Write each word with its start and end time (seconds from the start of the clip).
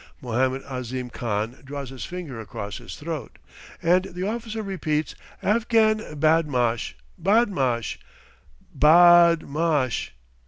Mohammed 0.19 0.63
Ahzim 0.63 1.11
Khan 1.11 1.61
draws 1.63 1.91
his 1.91 2.05
finger 2.05 2.39
across 2.41 2.79
his 2.79 2.95
throat, 2.95 3.37
and 3.83 4.05
the 4.05 4.27
officer 4.27 4.63
repeats 4.63 5.13
"Afghan 5.43 5.99
badmash, 6.19 6.95
badmash, 7.21 7.99
b 8.75 8.87
a 8.87 9.35
d 9.39 9.45
m 9.45 9.55
a 9.55 9.83
s 9.85 9.93
h." 9.93 10.13